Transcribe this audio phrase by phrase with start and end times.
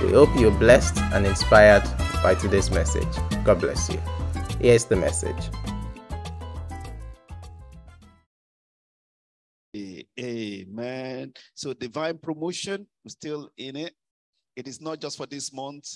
[0.00, 1.82] We hope you're blessed and inspired
[2.22, 3.08] by today's message.
[3.44, 4.00] God bless you.
[4.60, 5.50] Here's the message.
[10.20, 11.32] Amen.
[11.54, 13.94] So divine promotion, we're still in it.
[14.54, 15.88] It is not just for this month,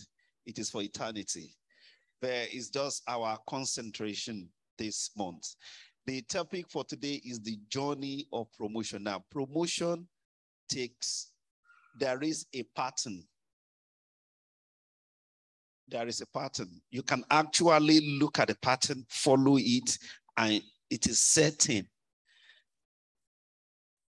[0.47, 1.55] it is for eternity.
[2.21, 5.55] There is just our concentration this month.
[6.07, 9.05] The topic for today is the journey of promotion.
[9.05, 10.09] Now, promotion
[10.69, 11.31] takes,
[12.01, 13.23] there is a pattern
[15.89, 16.81] there is a pattern.
[16.91, 19.99] You can actually look at the pattern, follow it,
[20.37, 21.89] and it is certain.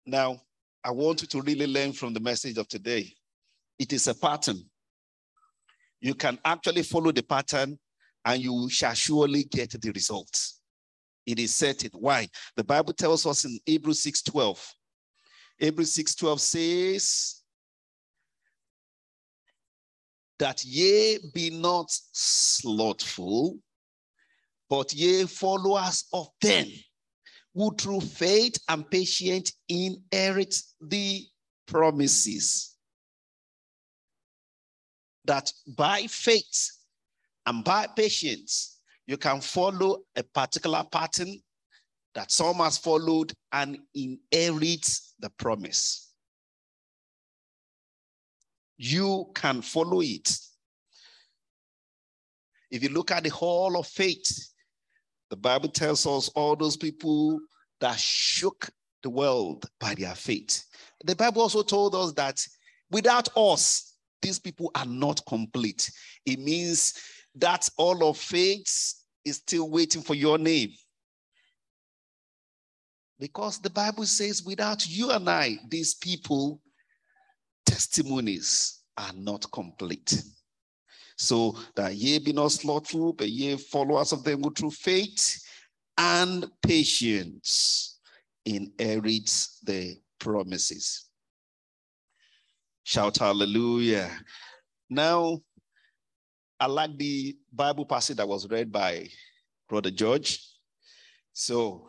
[0.06, 0.42] Now,
[0.84, 3.14] I want you to really learn from the message of today.
[3.78, 4.64] It is a pattern.
[6.00, 7.78] You can actually follow the pattern
[8.26, 10.62] and you shall surely get the results.
[11.26, 11.92] It is certain.
[11.94, 12.28] Why?
[12.56, 14.60] The Bible tells us in Hebrews 6:12.
[15.60, 17.41] Hebrews 6:12 says,
[20.42, 23.60] that ye be not slothful,
[24.68, 26.66] but ye followers of them
[27.54, 31.24] who through faith and patience inherit the
[31.68, 32.76] promises.
[35.26, 36.72] That by faith
[37.46, 41.40] and by patience, you can follow a particular pattern
[42.16, 46.11] that some has followed and inherit the promise
[48.84, 50.36] you can follow it.
[52.72, 54.50] If you look at the hall of faith,
[55.30, 57.40] the Bible tells us all those people
[57.80, 58.72] that shook
[59.04, 60.66] the world by their faith.
[61.06, 62.44] The Bible also told us that
[62.90, 65.92] without us, these people are not complete.
[66.26, 66.96] It means
[67.36, 70.72] that all of faith is still waiting for your name.
[73.20, 76.60] Because the Bible says, without you and I, these people
[77.72, 80.22] testimonies are not complete.
[81.18, 85.42] So that ye be not slothful, but ye followers of them who through faith
[85.98, 88.00] and patience
[88.46, 89.32] inherit
[89.64, 91.08] the promises.
[92.84, 94.10] Shout hallelujah.
[94.90, 95.40] Now,
[96.60, 99.08] I like the Bible passage that was read by
[99.70, 100.46] Brother George.
[101.32, 101.88] So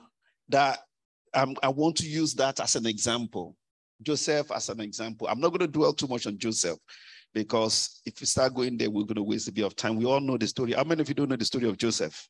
[0.49, 0.78] that
[1.34, 3.56] um, I want to use that as an example
[4.02, 5.28] Joseph as an example.
[5.28, 6.78] I'm not going to dwell too much on Joseph
[7.34, 9.96] because if we start going there, we're going to waste a bit of time.
[9.96, 10.72] We all know the story.
[10.72, 12.28] How many of you don't know the story of Joseph?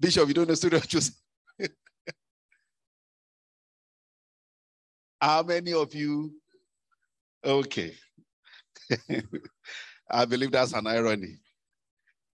[0.00, 1.14] Bishop, you don't know the story of Joseph?
[5.20, 6.32] How many of you?
[7.44, 7.94] Okay.
[10.10, 11.38] I believe that's an irony.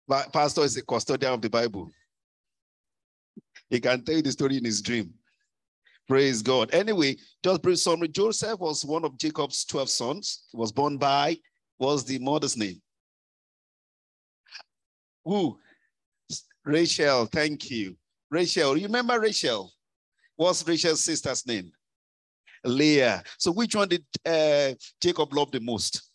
[0.07, 1.91] But Pastor is a custodian of the Bible.
[3.69, 5.13] He can tell you the story in his dream.
[6.07, 6.73] Praise God.
[6.73, 8.07] Anyway, just brief summary.
[8.07, 10.43] Joseph was one of Jacob's 12 sons.
[10.51, 11.37] He was born by,
[11.79, 12.81] was the mother's name?
[15.25, 15.59] Who?
[16.63, 17.25] Rachel.
[17.25, 17.97] Thank you.
[18.29, 18.77] Rachel.
[18.77, 19.71] You remember Rachel?
[20.37, 21.71] What's Rachel's sister's name?
[22.63, 23.23] Leah.
[23.37, 26.09] So which one did uh, Jacob love the most?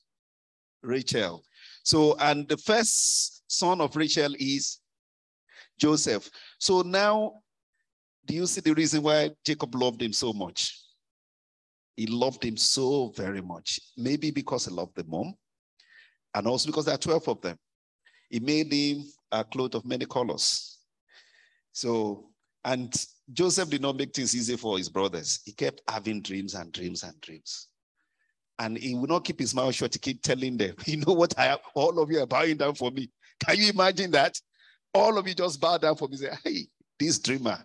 [0.83, 1.45] Rachel.
[1.85, 4.79] So, and the first son of Rachel is
[5.79, 6.31] Joseph.
[6.59, 7.42] So now
[8.27, 10.79] do you see the reason why Jacob loved him so much?
[11.97, 13.81] He loved him so very much.
[13.97, 15.35] Maybe because he loved the mom,
[16.35, 17.59] and also because there are 12 of them.
[18.31, 20.79] He made him a cloth of many colors.
[21.73, 22.31] So,
[22.65, 22.95] and
[23.33, 25.41] Joseph did not make things easy for his brothers.
[25.45, 27.69] He kept having dreams and dreams and dreams.
[28.59, 31.39] And he would not keep his mouth shut He keep telling them, you know what,
[31.39, 33.11] I have, all of you are bowing down for me.
[33.45, 34.41] Can you imagine that?
[34.95, 36.17] All of you just bow down for me.
[36.17, 36.67] Say, hey,
[36.99, 37.59] this dreamer,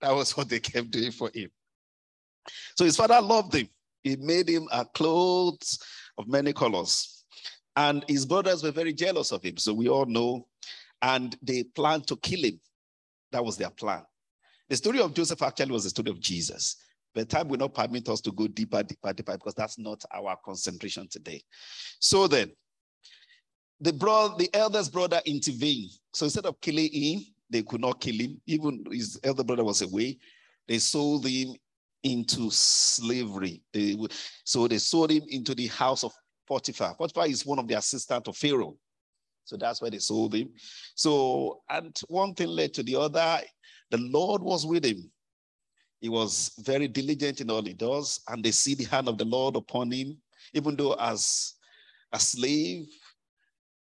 [0.00, 1.50] that was what they kept doing for him.
[2.76, 3.68] So his father loved him.
[4.02, 5.78] He made him a clothes
[6.16, 7.24] of many colors.
[7.76, 9.56] And his brothers were very jealous of him.
[9.56, 10.46] So we all know.
[11.02, 12.60] And they planned to kill him.
[13.32, 14.02] That was their plan.
[14.68, 16.76] The story of Joseph actually was the story of Jesus.
[17.14, 20.36] But time will not permit us to go deeper, deeper, deeper, because that's not our
[20.44, 21.42] concentration today.
[21.98, 22.52] So then,
[23.80, 25.90] the brother, the eldest brother intervened.
[26.12, 27.20] So instead of killing him,
[27.50, 28.40] they could not kill him.
[28.46, 30.18] Even his elder brother was away.
[30.68, 31.54] They sold him
[32.02, 33.62] into slavery.
[33.72, 33.96] They,
[34.44, 36.12] so they sold him into the house of
[36.48, 36.94] Potiphar.
[36.94, 38.76] Potiphar is one of the assistants of Pharaoh.
[39.44, 40.50] So that's where they sold him.
[40.94, 43.40] So, and one thing led to the other.
[43.90, 45.10] The Lord was with him.
[46.00, 49.24] He was very diligent in all he does, and they see the hand of the
[49.24, 50.16] Lord upon him,
[50.54, 51.54] even though as
[52.12, 52.86] a slave,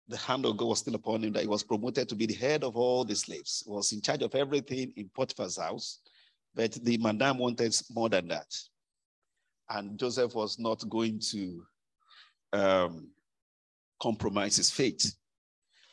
[0.09, 2.33] the hand of God was still upon him, that he was promoted to be the
[2.33, 3.63] head of all the slaves.
[3.65, 5.99] He was in charge of everything in Potiphar's house.
[6.55, 8.51] But the madam wanted more than that.
[9.69, 11.63] And Joseph was not going to
[12.53, 13.09] um,
[14.01, 15.13] compromise his fate.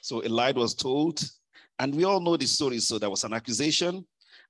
[0.01, 1.23] So a lie was told,
[1.79, 2.79] and we all know the story.
[2.79, 4.03] So there was an accusation,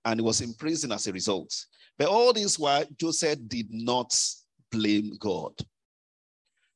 [0.04, 1.52] and he was in prison as a result.
[1.98, 4.16] But all this while, Joseph did not
[4.70, 5.54] blame God.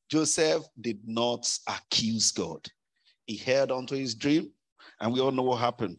[0.09, 2.67] Joseph did not accuse God.
[3.25, 4.51] He held on to his dream,
[4.99, 5.97] and we all know what happened.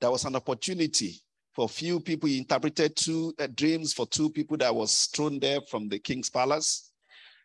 [0.00, 1.20] There was an opportunity
[1.54, 2.28] for a few people.
[2.28, 6.30] He interpreted two uh, dreams for two people that was thrown there from the king's
[6.30, 6.92] palace.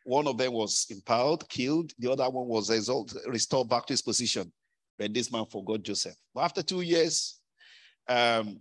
[0.03, 1.91] One of them was impaled, killed.
[2.00, 4.51] The other one was exalted, restored back to his position.
[4.97, 6.15] But this man forgot Joseph.
[6.33, 7.39] But after two years,
[8.07, 8.59] um,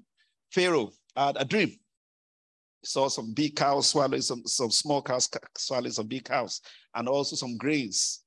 [0.52, 1.68] Pharaoh had a dream.
[1.68, 6.60] He saw some big cows swallowing some, some small cows swallowing some big cows,
[6.94, 8.22] and also some grains.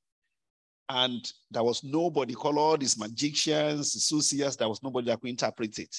[0.94, 5.80] And there was nobody, called all these magicians, soothsayers, there was nobody that could interpret
[5.80, 5.96] it.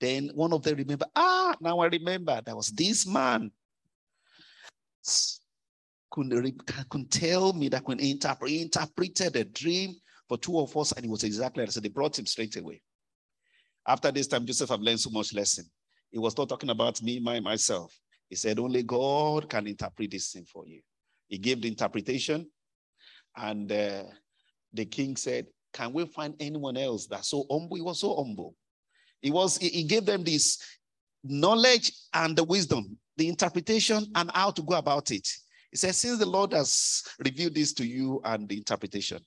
[0.00, 3.50] Then one of them remember, ah, now I remember, there was this man
[6.10, 6.54] could,
[6.88, 9.94] could tell me that could interpret, interpreted a dream
[10.26, 11.82] for two of us, and it was exactly like said.
[11.82, 12.80] They brought him straight away.
[13.86, 15.66] After this time, Joseph have learned so much lesson.
[16.10, 17.94] He was not talking about me, my, myself.
[18.30, 20.80] He said, only God can interpret this thing for you.
[21.26, 22.46] He gave the interpretation,
[23.38, 24.04] and uh,
[24.72, 27.76] the king said, can we find anyone else that's so humble?
[27.76, 28.54] He was so humble.
[29.20, 30.58] He was, he gave them this
[31.24, 35.28] knowledge and the wisdom, the interpretation, and how to go about it.
[35.70, 39.20] He said, Since the Lord has revealed this to you and the interpretation,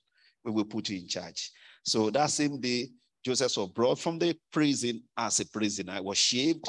[0.44, 1.50] we will put you in charge.
[1.84, 2.88] So that same day,
[3.24, 5.92] Joseph was brought from the prison as a prisoner.
[5.92, 6.64] I was shaved.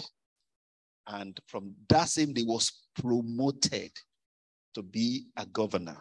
[1.07, 3.91] And from that same day, was promoted
[4.75, 5.97] to be a governor.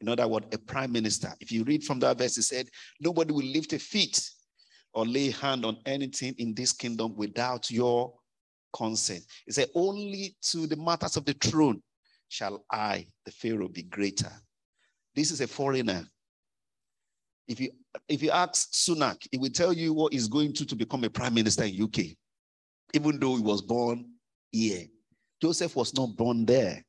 [0.00, 1.32] In other words, a prime minister.
[1.40, 2.68] If you read from that verse, he said,
[3.00, 4.30] Nobody will lift a feet
[4.92, 8.14] or lay hand on anything in this kingdom without your
[8.72, 9.22] consent.
[9.46, 11.82] He said, Only to the matters of the throne
[12.28, 14.32] shall I, the Pharaoh, be greater.
[15.14, 16.04] This is a foreigner.
[17.48, 17.70] If you
[18.08, 21.10] if you ask Sunak, he will tell you what he's going to to become a
[21.10, 22.16] prime minister in UK,
[22.94, 24.08] even though he was born
[24.52, 24.86] here.
[25.42, 26.84] Joseph was not born there.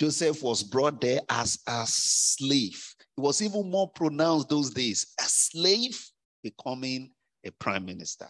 [0.00, 2.84] Joseph was brought there as a slave.
[3.16, 5.14] It was even more pronounced those days.
[5.20, 5.98] A slave
[6.42, 7.10] becoming
[7.44, 8.28] a prime minister.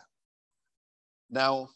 [1.31, 1.69] Now,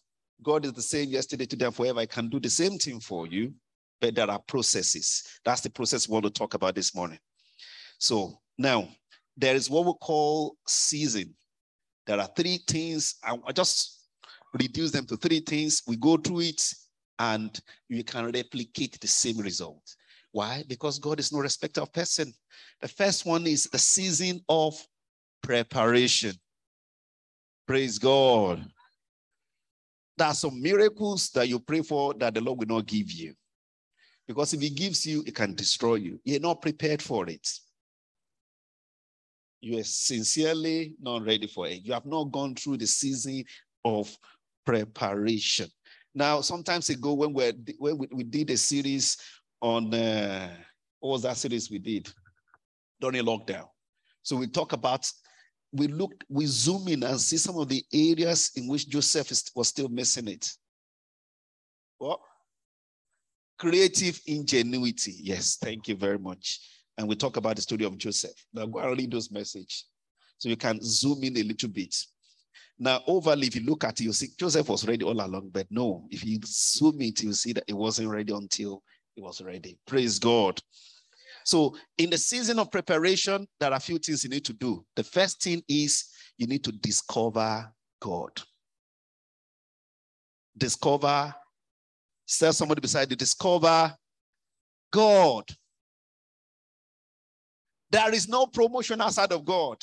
[0.43, 2.01] God is the same yesterday, today, and forever.
[2.01, 3.55] I can do the same thing for you
[4.01, 5.25] but there are processes.
[5.45, 7.19] That's the process we want to talk about this morning.
[7.99, 8.89] So now
[9.37, 11.35] there is what we call season.
[12.07, 13.17] There are three things.
[13.23, 14.07] I just
[14.55, 15.83] reduce them to three things.
[15.87, 16.63] We go through it
[17.19, 19.83] and you can replicate the same result.
[20.33, 20.65] Why?
[20.69, 22.33] Because God is no respecter of person.
[22.81, 24.75] The first one is the season of
[25.43, 26.35] preparation.
[27.67, 28.65] Praise God.
[30.17, 33.35] There are some miracles that you pray for that the Lord will not give you.
[34.27, 36.21] Because if he gives you, it can destroy you.
[36.25, 37.49] You're not prepared for it.
[39.61, 41.85] You are sincerely not ready for it.
[41.85, 43.45] You have not gone through the season
[43.85, 44.15] of
[44.67, 45.69] preparation.
[46.19, 49.19] Now, sometimes ago, when, we when we, did a series
[49.63, 50.51] on, uh,
[50.99, 52.13] what was that series we did?
[53.01, 53.69] During lockdown.
[54.25, 55.09] So we talk about,
[55.73, 59.49] we look, we zoom in and see some of the areas in which Joseph is,
[59.55, 60.51] was still missing it.
[61.99, 62.19] What?
[63.57, 65.15] Creative ingenuity.
[65.21, 66.59] Yes, thank you very much.
[66.99, 68.45] And we talk about the story of Joseph.
[68.53, 69.85] Now go and read those message.
[70.39, 71.95] So you can zoom in a little bit.
[72.79, 75.67] Now, overly, if you look at it, you see Joseph was ready all along, but
[75.71, 78.83] no, if you zoom it, you see that it wasn't ready until
[79.17, 79.79] it was ready.
[79.87, 80.61] Praise God.
[81.45, 84.85] So, in the season of preparation, there are a few things you need to do.
[84.95, 86.05] The first thing is
[86.37, 88.31] you need to discover God.
[90.57, 91.35] Discover
[92.29, 93.97] Tell somebody beside you, discover
[94.93, 95.45] God.
[97.91, 99.79] There is no promotion outside of God.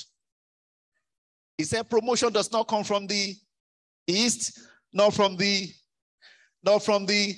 [1.58, 3.36] He said promotion does not come from the
[4.08, 4.60] east,
[4.94, 5.70] not from the,
[6.64, 7.36] not from the,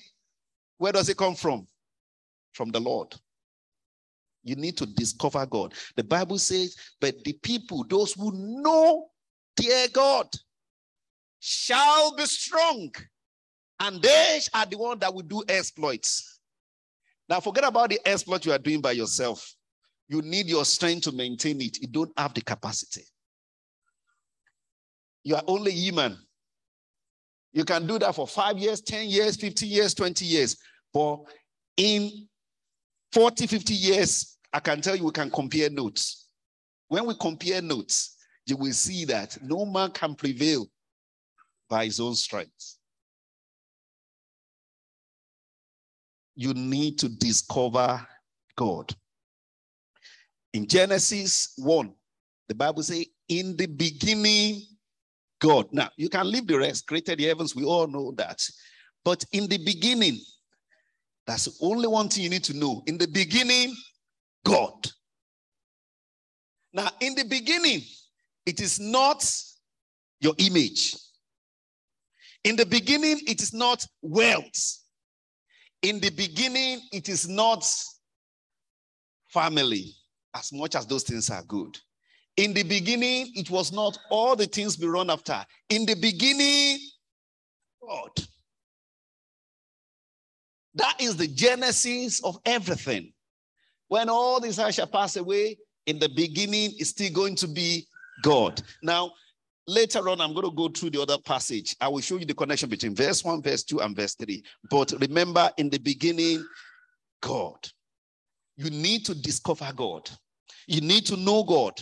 [0.78, 1.68] where does it come from?
[2.54, 3.16] From the Lord.
[4.44, 5.74] You need to discover God.
[5.96, 9.08] The Bible says, but the people, those who know
[9.58, 10.28] their God,
[11.40, 12.92] shall be strong
[13.80, 16.40] And they are the one that will do exploits.
[17.30, 19.54] Now, forget about the exploit you are doing by yourself.
[20.08, 21.82] You need your strength to maintain it.
[21.82, 23.04] You don't have the capacity.
[25.28, 26.18] You are only human.
[27.52, 30.56] You can do that for five years, 10 years, 15 years, 20 years.
[30.94, 31.20] But
[31.76, 32.30] in
[33.12, 36.30] 40, 50 years, I can tell you we can compare notes.
[36.88, 38.16] When we compare notes,
[38.46, 40.66] you will see that no man can prevail
[41.70, 42.78] by his own strength.
[46.36, 48.08] You need to discover
[48.56, 48.96] God.
[50.54, 51.94] In Genesis 1,
[52.48, 54.62] the Bible says, In the beginning,
[55.40, 55.68] God.
[55.72, 58.42] Now, you can leave the rest, created the heavens, we all know that.
[59.04, 60.20] But in the beginning,
[61.26, 62.84] that's the only one thing you need to know.
[62.88, 63.76] In the beginning,
[64.46, 64.88] God.
[66.74, 67.82] Now, in the beginning,
[68.46, 69.30] it is not
[70.20, 70.96] your image.
[72.44, 74.80] In the beginning, it is not wealth.
[75.82, 77.70] In the beginning, it is not
[79.28, 79.94] family,
[80.34, 81.78] as much as those things are good.
[82.38, 85.44] In the beginning, it was not all the things we run after.
[85.70, 86.80] In the beginning,
[87.82, 88.12] God.
[90.76, 93.12] That is the genesis of everything.
[93.88, 97.88] When all these shall pass away, in the beginning, it's still going to be
[98.22, 98.62] God.
[98.84, 99.14] Now,
[99.66, 101.76] later on, I'm going to go through the other passage.
[101.82, 104.44] I will show you the connection between verse 1, verse 2, and verse 3.
[104.70, 106.46] But remember, in the beginning,
[107.22, 107.68] God.
[108.58, 110.10] You need to discover God.
[110.68, 111.74] You need to know God.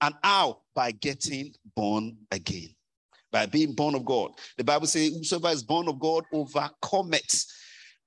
[0.00, 0.60] And how?
[0.74, 2.68] By getting born again.
[3.32, 4.32] By being born of God.
[4.56, 7.46] The Bible says, Whosoever is born of God overcometh.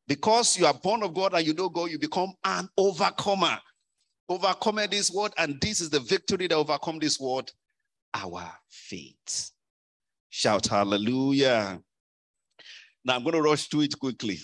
[0.08, 3.58] Because you are born of God and you know God, you become an overcomer.
[4.28, 7.52] Overcomer this word, and this is the victory that overcome this word,
[8.14, 9.52] our faith.
[10.30, 11.80] Shout hallelujah.
[13.06, 14.40] Now I'm going to rush through it quickly.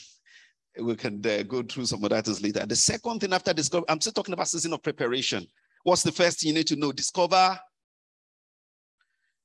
[0.80, 2.66] We can uh, go through some of that later.
[2.66, 5.48] The second thing after this, I'm still talking about season of preparation.
[5.84, 6.92] What's the first thing you need to know?
[6.92, 7.60] Discover.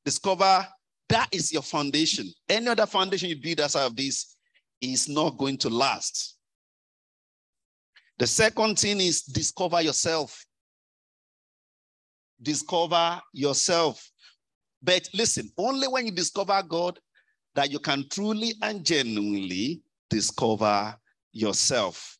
[0.04, 0.66] Discover
[1.08, 2.32] that is your foundation.
[2.48, 4.36] Any other foundation you build outside of this
[4.80, 6.36] is not going to last.
[8.18, 10.44] The second thing is discover yourself.
[12.40, 14.10] Discover yourself.
[14.82, 16.98] But listen, only when you discover God
[17.54, 20.96] that you can truly and genuinely discover
[21.32, 22.18] yourself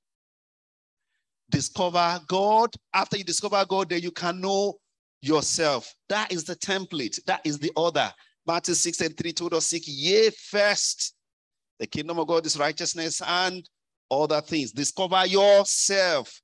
[1.55, 2.71] discover God.
[2.93, 4.75] After you discover God, then you can know
[5.23, 5.95] yourself.
[6.09, 7.23] That is the template.
[7.27, 8.13] That is the order.
[8.47, 11.15] Matthew 6 and 3 told us, Seek ye first
[11.79, 13.69] the kingdom of God is righteousness and
[14.11, 14.73] other things.
[14.73, 16.41] Discover yourself.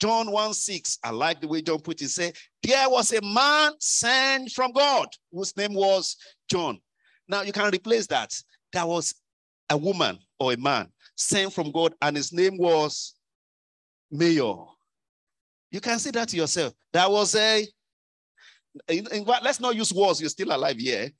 [0.00, 2.08] John 1 6, I like the way John put it.
[2.08, 6.16] Say, there was a man sent from God whose name was
[6.48, 6.78] John.
[7.26, 8.32] Now you can replace that.
[8.72, 9.14] There was
[9.70, 13.14] a woman or a man sent from God, and his name was
[14.10, 14.54] mayor.
[15.70, 16.72] You can see that to yourself.
[16.92, 17.66] That was a,
[18.88, 21.10] in, in, let's not use words, you're still alive here.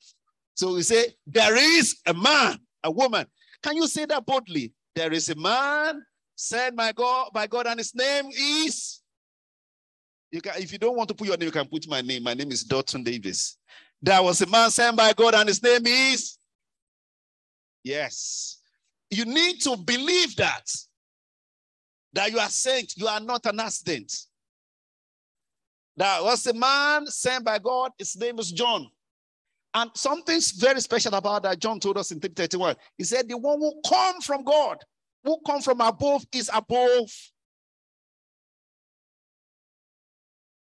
[0.54, 3.26] So we say, there is a man, a woman.
[3.62, 4.72] Can you say that boldly?
[4.94, 6.02] There is a man
[6.34, 9.00] sent by God, by God, and his name is.
[10.30, 12.22] You can, if you don't want to put your name, you can put my name.
[12.22, 13.56] My name is Dotson Davis.
[14.02, 16.38] There was a man sent by God, and his name is.
[17.82, 18.60] Yes.
[19.10, 20.64] You need to believe that
[22.12, 24.12] that you are sent, you are not an accident.
[25.96, 28.86] That was a man sent by God, his name is John.
[29.74, 31.58] And something's very special about that.
[31.58, 32.76] John told us in 331.
[32.96, 34.78] He said, The one who come from God,
[35.24, 37.10] who come from above, is above.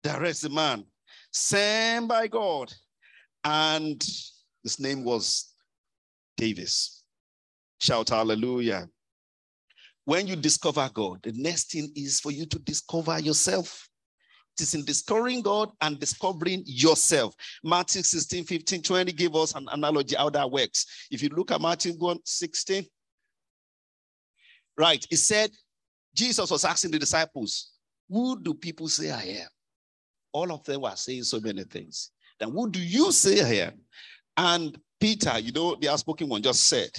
[0.03, 0.85] There is a man
[1.31, 2.73] sent by God,
[3.43, 4.01] and
[4.63, 5.53] his name was
[6.37, 7.03] Davis.
[7.79, 8.87] Shout hallelujah.
[10.11, 13.87] When you discover God, the next thing is for you to discover yourself.
[14.57, 17.33] It is in discovering God and discovering yourself.
[17.63, 21.07] Matthew 16, 15, 20 give us an analogy how that works.
[21.11, 22.85] If you look at Matthew 1, 16,
[24.77, 25.49] right, it said,
[26.13, 27.71] Jesus was asking the disciples,
[28.09, 29.47] Who do people say I am?
[30.33, 32.11] All of them were saying so many things.
[32.37, 33.79] Then who do you say I am?
[34.35, 36.91] And Peter, you know, the outspoken one just said,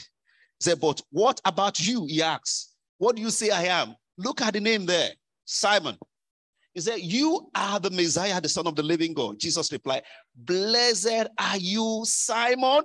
[0.58, 2.06] said, But what about you?
[2.06, 2.70] He asked.
[3.02, 3.96] What do you say I am?
[4.16, 5.10] Look at the name there
[5.44, 5.98] Simon.
[6.72, 9.40] He said, You are the Messiah, the Son of the living God.
[9.40, 10.04] Jesus replied,
[10.36, 12.84] Blessed are you, Simon.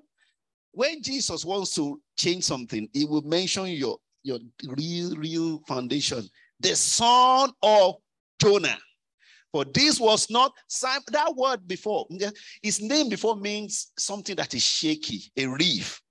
[0.72, 6.28] When Jesus wants to change something, he will mention your, your real, real foundation,
[6.62, 7.98] the son of
[8.42, 8.80] Jonah.
[9.52, 12.08] For this was not Simon, that word before,
[12.64, 16.02] his name before means something that is shaky, a reef.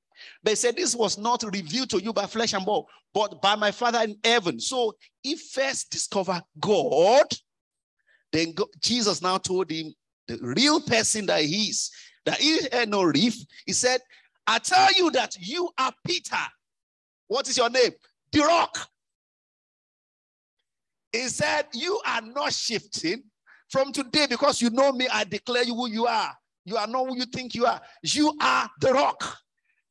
[0.50, 3.70] He said, This was not revealed to you by flesh and bone, but by my
[3.70, 4.60] Father in heaven.
[4.60, 7.26] So he first discovered God.
[8.32, 9.92] Then God, Jesus now told him
[10.28, 11.90] the real person that he is,
[12.24, 13.36] that he had no reef.
[13.64, 14.00] He said,
[14.46, 16.36] I tell you that you are Peter.
[17.28, 17.92] What is your name?
[18.32, 18.88] The rock.
[21.12, 23.22] He said, You are not shifting
[23.70, 25.08] from today because you know me.
[25.12, 26.32] I declare you who you are.
[26.64, 27.80] You are not who you think you are.
[28.02, 29.38] You are the rock.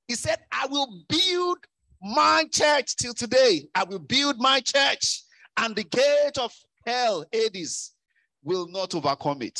[0.07, 1.57] He said, I will build
[2.01, 3.67] my church till today.
[3.73, 5.23] I will build my church,
[5.57, 6.53] and the gate of
[6.85, 7.91] hell, Hades,
[8.43, 9.59] will not overcome it.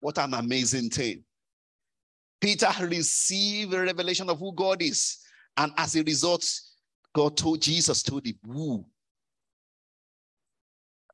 [0.00, 1.24] What an amazing thing.
[2.40, 5.18] Peter received a revelation of who God is.
[5.56, 6.48] And as a result,
[7.14, 8.84] God told Jesus, told him, who?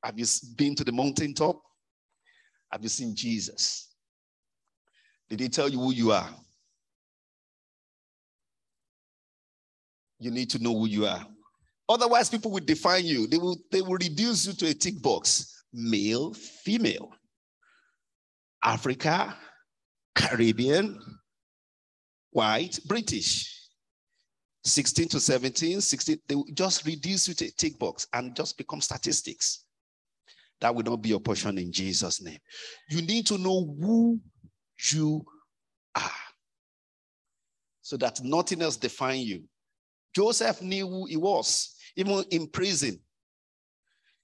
[0.05, 1.62] Have you been to the mountaintop?
[2.71, 3.95] Have you seen Jesus?
[5.31, 6.29] Did he tell you who you are?
[10.23, 11.26] You need to know who you are.
[11.88, 13.26] Otherwise, people will define you.
[13.26, 17.11] They will, they will reduce you to a tick box male, female,
[18.62, 19.37] Africa,
[20.14, 20.99] Caribbean,
[22.31, 23.49] white, British.
[24.64, 28.57] 16 to 17, 16, they will just reduce you to a tick box and just
[28.57, 29.64] become statistics.
[30.61, 32.38] That will not be your portion in Jesus' name.
[32.88, 34.21] You need to know who
[34.93, 35.25] you
[35.97, 36.11] are
[37.81, 39.43] so that nothing else define you.
[40.14, 43.00] Joseph knew who he was, even in prison.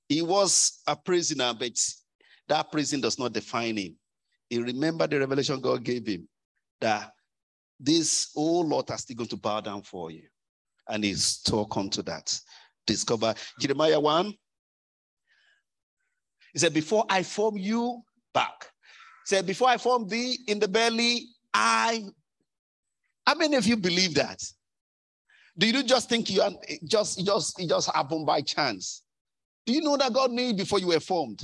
[0.09, 1.78] He was a prisoner, but
[2.49, 3.97] that prison does not define him.
[4.49, 6.28] He remembered the revelation God gave him
[6.80, 7.12] that
[7.78, 10.23] this whole lot are still going to bow down for you.
[10.88, 12.38] And he stuck onto that.
[12.87, 14.33] Discover Jeremiah 1.
[16.54, 18.02] He said, Before I form you
[18.33, 18.71] back,
[19.26, 22.04] he said, Before I form thee in the belly, I.
[23.26, 24.42] How many of you believe that?
[25.59, 26.53] Do you just think you are
[26.85, 29.03] just just it just happened by chance?
[29.67, 31.42] Do you know that God knew you before you were formed?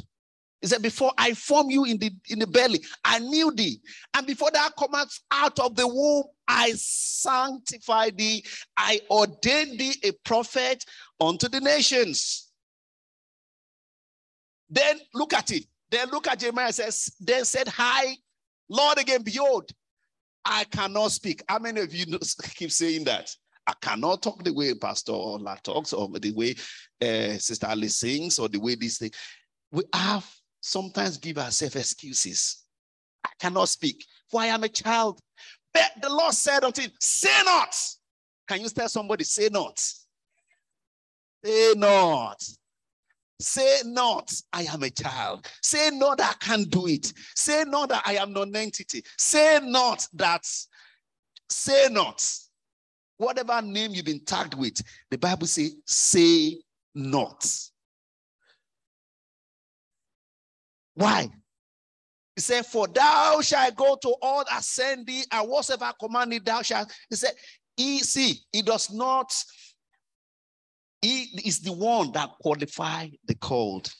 [0.61, 3.81] He said, Before I formed you in the in the belly, I knew thee.
[4.15, 8.45] And before that comes out of the womb, I sanctified thee.
[8.77, 10.85] I ordained thee a prophet
[11.21, 12.51] unto the nations.
[14.71, 15.65] Then look at it.
[15.91, 18.17] Then look at Jeremiah says, Then said, Hi,
[18.69, 19.71] Lord again, behold,
[20.45, 21.43] I cannot speak.
[21.47, 22.07] How many of you
[22.55, 23.35] keep saying that?
[23.67, 26.55] I cannot talk the way Pastor Ola talks or the way
[27.01, 29.11] uh, Sister Alice sings or the way this thing.
[29.73, 30.29] We have
[30.61, 32.63] sometimes give ourselves excuses.
[33.25, 35.19] I cannot speak, for I am a child.
[35.73, 37.75] But the Lord said unto him, Say not.
[38.47, 39.79] Can you tell somebody, say not?
[41.43, 42.43] Say not.
[43.41, 45.47] Say not, I am a child.
[45.61, 47.13] Say not that I can't do it.
[47.35, 49.03] Say not that I am non-entity.
[49.19, 50.47] Say not that,
[51.51, 52.25] say not.
[53.17, 56.59] Whatever name you've been tagged with, the Bible says, say
[56.95, 57.47] not.
[60.95, 61.29] Why?
[62.35, 66.63] He said, For thou shalt go to all that send thee, and whatsoever commanded thou
[66.63, 66.93] shalt.
[67.09, 67.33] He said,
[67.77, 69.33] He see, he does not,
[71.01, 73.93] he is the one that qualify the called.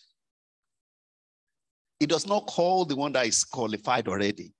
[2.01, 4.53] He does not call the one that is qualified already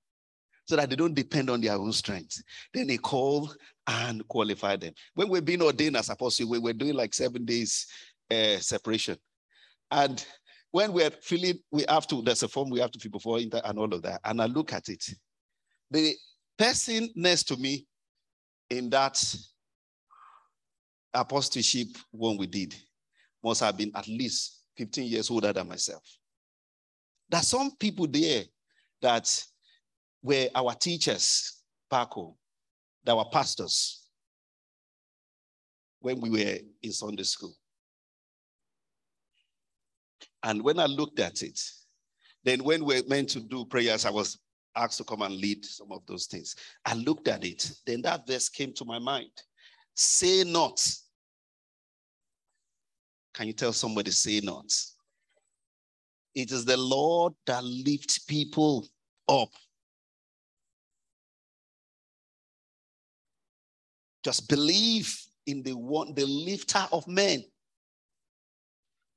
[0.67, 2.43] so that they don't depend on their own strength.
[2.73, 3.53] Then he call
[3.87, 4.95] and qualify them.
[5.15, 7.87] When we're being ordained as apostles, we were doing like seven days
[8.31, 9.17] uh, separation.
[9.91, 10.25] And
[10.71, 13.61] when we're feeling, we have to, there's a form we have to fill before inter
[13.65, 14.21] and all of that.
[14.25, 15.05] And I look at it.
[15.91, 16.15] The
[16.59, 17.87] person next to me
[18.71, 19.23] in that
[21.13, 22.75] apostleship one we did
[23.43, 26.03] must have been at least 15 years older than myself.
[27.29, 28.45] There's some people there
[29.01, 29.45] that
[30.25, 31.61] were our teachers
[31.93, 32.35] home,
[33.05, 34.09] that were pastors
[36.01, 37.55] when we were in Sunday school.
[40.43, 41.61] And when I looked at it,
[42.43, 44.39] then when we were meant to do prayers, I was
[44.75, 46.57] asked to come and lead some of those things.
[46.85, 49.31] I looked at it, then that verse came to my mind.
[49.95, 50.85] Say not.
[53.35, 54.73] Can you tell somebody, say not?
[56.35, 58.89] It is the Lord that lifts people
[59.29, 59.51] up
[64.25, 65.15] Just believe
[65.47, 67.45] in the one, the lifter of men.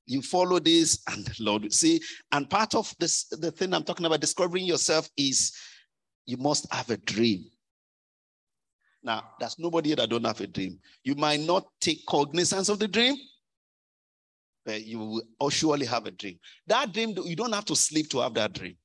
[0.06, 2.00] You follow this, and Lord see.
[2.32, 5.52] And part of this, the thing I'm talking about, discovering yourself, is
[6.26, 7.44] you must have a dream.
[9.02, 10.78] Now, there's nobody that don't have a dream.
[11.04, 13.16] You might not take cognizance of the dream,
[14.66, 16.38] but you will surely have a dream.
[16.66, 18.76] That dream, you don't have to sleep to have that dream.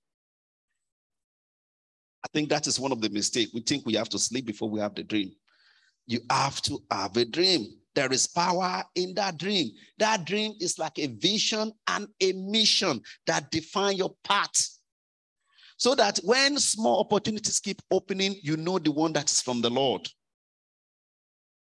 [2.24, 3.52] I think that is one of the mistakes.
[3.54, 5.34] We think we have to sleep before we have the dream.
[6.08, 7.68] You have to have a dream.
[7.96, 9.72] There is power in that dream.
[10.00, 14.70] That dream is like a vision and a mission that define your path.
[15.78, 19.70] So that when small opportunities keep opening, you know the one that is from the
[19.70, 20.08] Lord.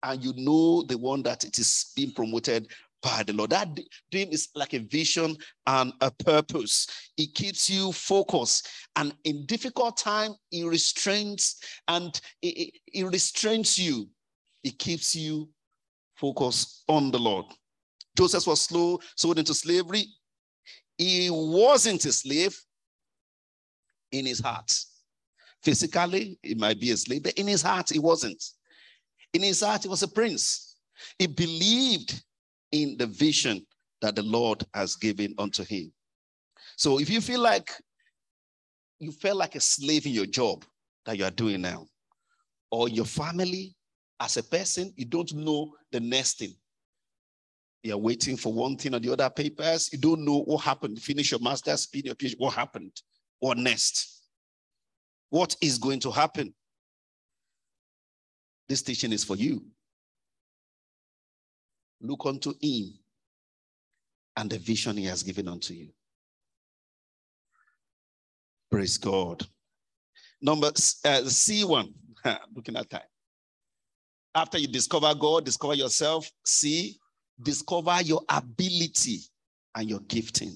[0.02, 2.68] And you know the one that it is being promoted
[3.02, 3.50] by the Lord.
[3.50, 3.68] That
[4.10, 5.36] dream is like a vision
[5.66, 6.86] and a purpose.
[7.16, 8.68] It keeps you focused.
[8.96, 11.56] And in difficult time, it restrains
[11.88, 14.08] and it, it, it restrains you.
[14.66, 15.48] It keeps you
[16.16, 17.46] focused on the Lord.
[18.18, 20.06] Joseph was slow, sold into slavery.
[20.98, 22.58] He wasn't a slave
[24.10, 24.72] in his heart.
[25.62, 28.42] Physically, he might be a slave, but in his heart, he wasn't.
[29.34, 30.78] In his heart, he was a prince.
[31.16, 32.20] He believed
[32.72, 33.64] in the vision
[34.02, 35.92] that the Lord has given unto him.
[36.76, 37.70] So if you feel like
[38.98, 40.64] you felt like a slave in your job
[41.04, 41.86] that you are doing now,
[42.72, 43.76] or your family
[44.20, 46.54] as a person, you don't know the next thing.
[47.82, 49.90] You're waiting for one thing or the other papers.
[49.92, 51.00] You don't know what happened.
[51.00, 52.34] Finish your master's, speed your PhD.
[52.38, 52.92] What happened?
[53.38, 54.22] What next?
[55.30, 56.54] What is going to happen?
[58.68, 59.64] This teaching is for you.
[62.00, 62.94] Look unto him
[64.36, 65.88] and the vision he has given unto you.
[68.70, 69.46] Praise God.
[70.42, 71.92] Number uh, C1,
[72.54, 73.00] looking at time.
[74.36, 76.96] After you discover God, discover yourself, see,
[77.42, 79.20] discover your ability
[79.74, 80.54] and your gifting.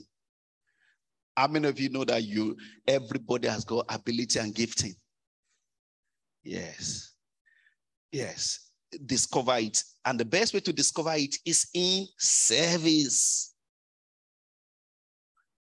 [1.37, 4.95] How many of you know that you everybody has got ability and gifting?
[6.45, 7.15] Yes.
[8.13, 8.71] Yes
[9.07, 9.83] discover it.
[10.05, 13.55] And the best way to discover it is in service.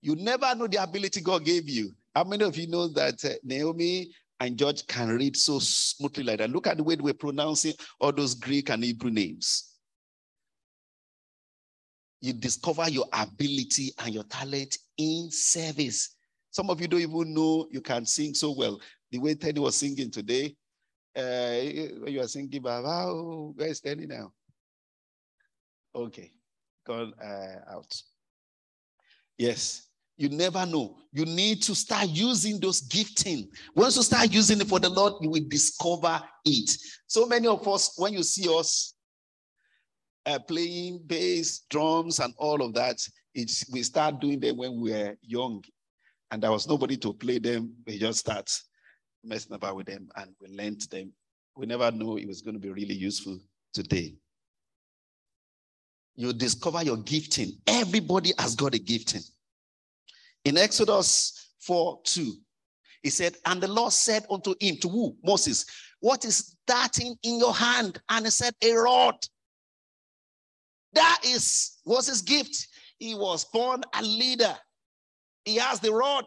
[0.02, 1.92] You never know the ability God gave you.
[2.16, 6.40] How many of you know that uh, Naomi and George can read so smoothly like
[6.40, 6.50] that?
[6.50, 9.76] Look at the way we're pronouncing all those Greek and Hebrew names.
[12.22, 16.16] You discover your ability and your talent in service.
[16.52, 18.80] Some of you don't even know you can sing so well.
[19.12, 20.56] The way Teddy was singing today,
[21.18, 21.62] uh,
[22.08, 24.32] you are singing, Baba, oh, where is Teddy now?
[25.96, 26.32] Okay,
[26.86, 28.02] gone uh, out.
[29.38, 29.89] Yes,
[30.20, 30.98] you never know.
[31.14, 33.48] You need to start using those gifting.
[33.74, 36.70] Once you start using it for the Lord, you will discover it.
[37.08, 38.96] So many of us, when you see us
[40.26, 42.98] uh, playing bass, drums, and all of that,
[43.34, 45.64] it's we start doing them when we were young,
[46.32, 47.74] and there was nobody to play them.
[47.88, 48.52] We just start
[49.24, 51.14] messing about with them and we learned them.
[51.56, 53.40] We never knew it was going to be really useful
[53.74, 54.16] today.
[56.16, 57.54] You discover your gifting.
[57.68, 59.22] Everybody has got a gifting.
[60.46, 62.34] In Exodus 4 2,
[63.04, 65.16] he said, And the Lord said unto him, to who?
[65.24, 65.66] Moses,
[66.00, 68.02] What is that in, in your hand?
[68.10, 69.16] And he said, A rod.
[70.94, 72.68] That is was his gift.
[72.98, 74.56] He was born a leader.
[75.46, 76.26] He has the rod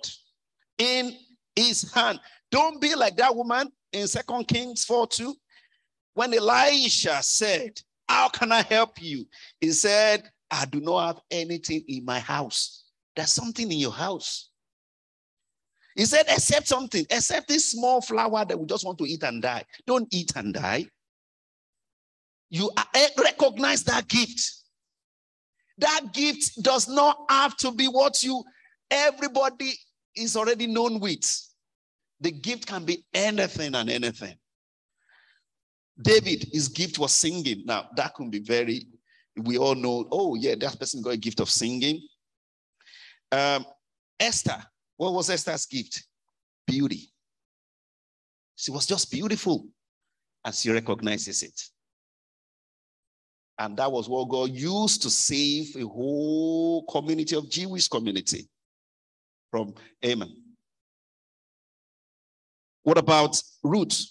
[0.78, 1.16] in
[1.54, 2.20] his hand.
[2.50, 5.34] Don't be like that woman in Second Kings 4 2.
[6.14, 9.26] When Elisha said, How can I help you?
[9.60, 12.81] He said, I do not have anything in my house.
[13.16, 14.50] There's something in your house.
[15.94, 19.42] He said, Except something, except this small flour that we just want to eat and
[19.42, 19.64] die.
[19.86, 20.86] Don't eat and die.
[22.50, 24.40] You eh, recognize that gift.
[25.78, 28.42] That gift does not have to be what you,
[28.90, 29.72] everybody
[30.14, 31.24] is already known with.
[32.20, 34.34] The gift can be anything and anything.
[36.00, 37.62] David, his gift was singing.
[37.64, 38.86] Now, that can be very,
[39.36, 42.00] we all know, oh, yeah, that person got a gift of singing.
[43.32, 43.64] Um,
[44.20, 44.62] Esther,
[44.98, 46.04] what was Esther's gift?
[46.66, 47.10] Beauty.
[48.56, 49.66] She was just beautiful,
[50.44, 51.60] and she recognizes it.
[53.58, 58.48] And that was what God used to save a whole community of Jewish community
[59.50, 60.34] from Haman.
[62.82, 64.08] What about Ruth?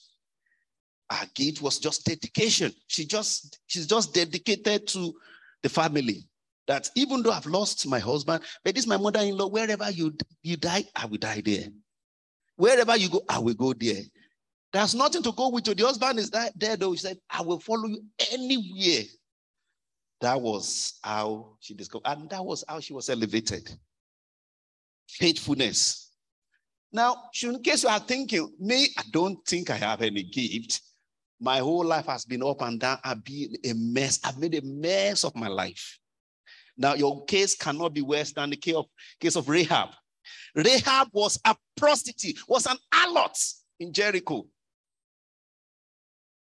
[1.12, 2.72] Her gift was just dedication.
[2.88, 5.14] She just she's just dedicated to
[5.62, 6.26] the family.
[6.72, 9.48] That even though I've lost my husband, but this is my mother-in-law.
[9.48, 11.66] Wherever you you die, I will die there.
[12.56, 14.04] Wherever you go, I will go there.
[14.72, 15.76] There's nothing to go with you.
[15.76, 16.94] The husband is there though.
[16.94, 19.04] He said, I will follow you anywhere.
[20.22, 23.70] That was how she discovered, and that was how she was elevated.
[25.10, 26.14] Faithfulness.
[26.94, 30.80] Now, in case you are thinking, me, I don't think I have any gift.
[31.38, 32.98] My whole life has been up and down.
[33.04, 34.22] I've been a mess.
[34.24, 35.98] I've made a mess of my life.
[36.82, 38.86] Now, your case cannot be worse than the case of,
[39.20, 39.90] case of Rahab.
[40.56, 43.38] Rahab was a prostitute, was an harlot
[43.80, 44.48] in Jericho.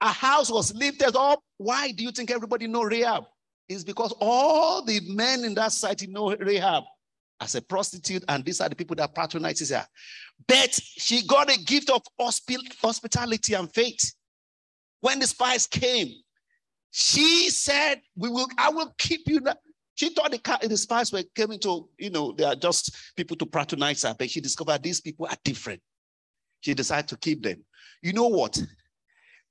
[0.02, 1.40] a house was lifted up.
[1.58, 3.26] Why do you think everybody know Rahab?
[3.70, 6.84] It's because all the men in that society know Rahab
[7.40, 9.88] as a prostitute, and these are the people that patronize her.
[10.48, 14.14] But she got a gift of hospitality and faith.
[15.00, 16.12] When the spies came,
[16.92, 18.48] she said, "We will.
[18.58, 19.40] I will keep you."
[20.02, 23.46] She thought the, the spies were coming to, you know, they are just people to
[23.46, 25.80] patronize her, but she discovered these people are different.
[26.62, 27.64] She decided to keep them.
[28.02, 28.60] You know what?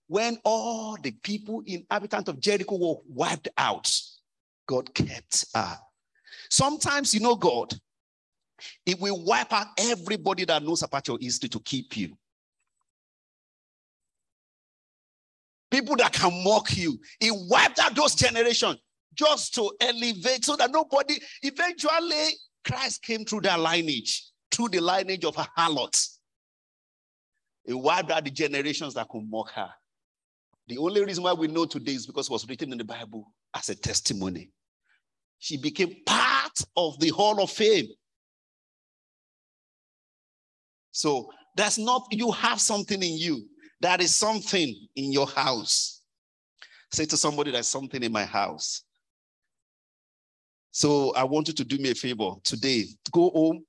[0.08, 3.96] When all the people inhabitant of Jericho were wiped out,
[4.66, 5.78] God kept her.
[6.50, 7.72] Sometimes, you know, God,
[8.84, 12.18] it will wipe out everybody that knows about your history to keep you.
[15.70, 16.98] People that can mock you.
[17.20, 18.78] It wiped out those generations
[19.20, 22.32] just to elevate so that nobody, eventually,
[22.64, 25.94] Christ came through that lineage, through the lineage of a harlot.
[27.66, 29.68] It wiped out the generations that could mock her.
[30.68, 33.30] The only reason why we know today is because it was written in the Bible
[33.54, 34.50] as a testimony.
[35.38, 37.88] She became part of the Hall of Fame.
[40.92, 43.46] So that's not, you have something in you.
[43.82, 46.02] That is something in your house.
[46.92, 48.82] Say to somebody, there's something in my house.
[50.70, 52.84] So I want you to do me a favor today.
[53.12, 53.64] Go home,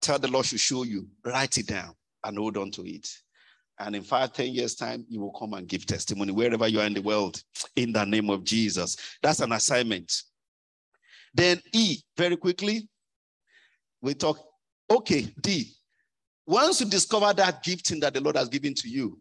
[0.00, 3.08] tell the Lord to show you, write it down and hold on to it.
[3.78, 6.86] And in five, ten years' time, you will come and give testimony wherever you are
[6.86, 7.42] in the world
[7.76, 8.96] in the name of Jesus.
[9.22, 10.22] That's an assignment.
[11.34, 12.88] Then E, very quickly,
[14.00, 14.38] we talk.
[14.90, 15.72] Okay, D.
[16.46, 19.20] Once you discover that gifting that the Lord has given to you,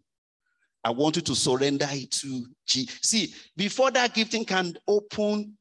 [0.83, 2.87] I want you to surrender it to G.
[3.01, 5.57] See, before that gifting can open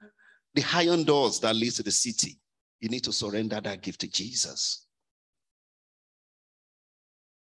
[0.55, 2.39] the iron doors that leads to the city,
[2.81, 4.87] you need to surrender that gift to Jesus.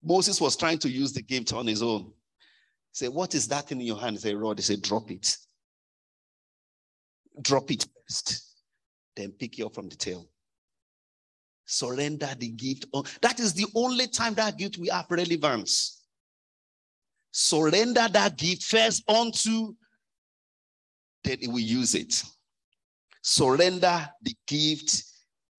[0.03, 2.11] Moses was trying to use the gift on his own.
[2.91, 4.19] Say, what is that in your hand?
[4.19, 4.59] Say, rod.
[4.59, 5.35] He said, drop it.
[7.41, 8.55] Drop it first.
[9.15, 10.29] Then pick it up from the tail.
[11.65, 12.85] Surrender the gift.
[13.21, 16.03] That is the only time that gift will have relevance.
[17.31, 19.73] Surrender that gift first onto,
[21.23, 22.23] then will use it.
[23.27, 25.03] Surrender the gift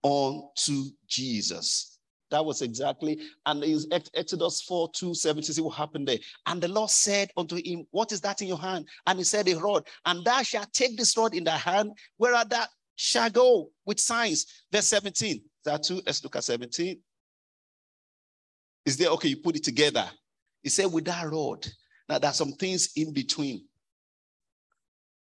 [0.01, 1.99] unto Jesus.
[2.31, 5.43] That was exactly, and is Exodus 4 2 7.
[5.43, 6.19] See what happened there.
[6.45, 8.87] And the Lord said unto him, What is that in your hand?
[9.05, 9.85] And he said, A rod.
[10.05, 14.45] And thou shalt take this rod in thy hand, where that shall go with signs.
[14.71, 15.41] Verse 17.
[15.65, 16.01] That too.
[16.05, 16.97] Let's look at 17.
[18.85, 19.27] Is there okay?
[19.27, 20.09] You put it together.
[20.63, 21.67] He said, With that rod.
[22.07, 23.66] Now there's some things in between.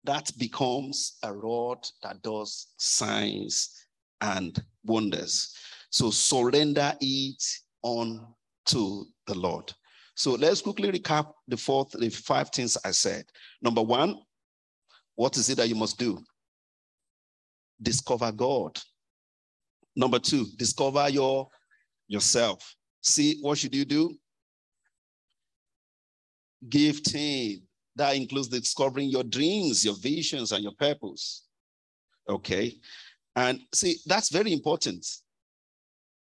[0.04, 3.86] That becomes a rod that does signs
[4.22, 5.56] and wonders.
[5.92, 7.44] So surrender it
[7.84, 8.26] on
[8.68, 9.72] to the Lord.
[10.16, 13.26] So let's quickly recap the fourth, the five things I said.
[13.62, 14.20] Number one,
[15.16, 16.20] what is it that you must do?
[17.82, 18.80] Discover God.
[19.96, 21.48] Number two, discover your
[22.08, 22.76] yourself.
[23.02, 24.16] See, what should you do?
[26.70, 27.64] Gifting.
[28.02, 31.46] That includes discovering your dreams, your visions, and your purpose.
[32.28, 32.78] Okay.
[33.36, 35.06] And see, that's very important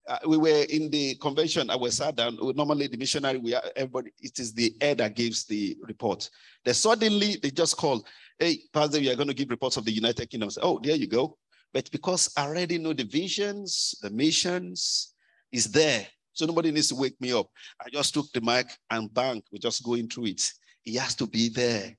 [0.07, 1.69] uh, we were in the convention.
[1.69, 2.37] I was sat down.
[2.41, 6.29] Normally, the missionary, we are, everybody, it is the head that gives the report.
[6.65, 8.05] Then suddenly they just call,
[8.39, 11.07] "Hey, Pastor, we are going to give reports of the United Kingdom." Oh, there you
[11.07, 11.37] go.
[11.73, 15.13] But because I already know the visions, the missions
[15.51, 17.47] is there, so nobody needs to wake me up.
[17.79, 20.51] I just took the mic and bang, we're just going through it.
[20.83, 21.95] He has to be there.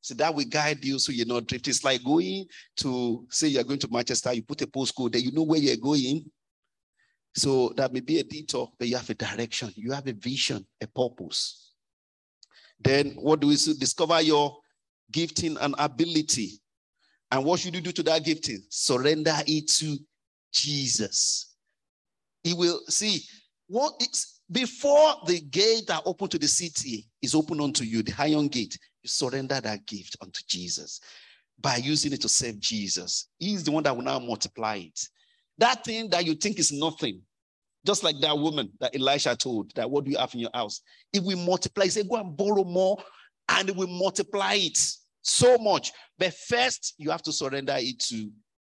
[0.00, 1.66] So that will guide you so you're not drift.
[1.66, 2.44] It's like going
[2.78, 5.76] to say you're going to Manchester, you put a postcode there, you know where you're
[5.76, 6.30] going.
[7.34, 10.66] So that may be a detour, but you have a direction, you have a vision,
[10.82, 11.72] a purpose.
[12.78, 13.74] Then what do we do?
[13.74, 14.58] Discover your
[15.10, 16.60] gifting and ability.
[17.30, 18.62] And what should you do to that gifting?
[18.68, 19.96] Surrender it to
[20.52, 21.56] Jesus.
[22.42, 23.22] He will see
[23.68, 28.14] what is before the gate that open to the city is open unto you, the
[28.18, 28.78] iron gate.
[29.02, 31.00] You surrender that gift unto Jesus
[31.60, 33.28] by using it to serve Jesus.
[33.38, 35.08] He's the one that will now multiply it.
[35.58, 37.20] That thing that you think is nothing,
[37.84, 40.80] just like that woman that Elisha told, that what do you have in your house?
[41.12, 42.96] If we multiply, say, go and borrow more,
[43.48, 44.78] and we multiply it
[45.22, 45.92] so much.
[46.16, 48.30] But first, you have to surrender it to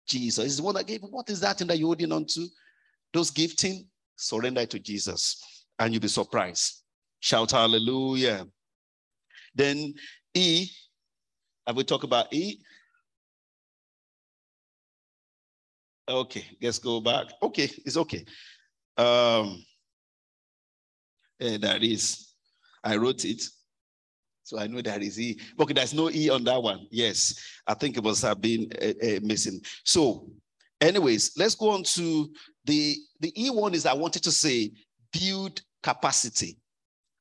[0.07, 0.43] Jesus.
[0.43, 1.01] He's the one that gave.
[1.01, 2.47] What is that thing that you're holding on to?
[3.13, 5.41] Those gifting, surrender it to Jesus,
[5.79, 6.83] and you'll be surprised.
[7.19, 8.45] Shout hallelujah.
[9.55, 9.93] Then
[10.33, 10.69] E,
[11.65, 12.59] have we talked about E?
[16.09, 17.25] Okay, let's go back.
[17.41, 18.23] Okay, it's okay.
[18.97, 19.63] Um,
[21.39, 22.33] yeah, that is.
[22.83, 23.43] I wrote it.
[24.43, 25.37] So I know there is E.
[25.59, 26.87] Okay, there's no E on that one.
[26.89, 27.37] Yes,
[27.67, 29.59] I think it must have been uh, uh, missing.
[29.83, 30.29] So,
[30.79, 32.31] anyways, let's go on to
[32.63, 34.71] the the E one is I wanted to say
[35.11, 36.59] build capacity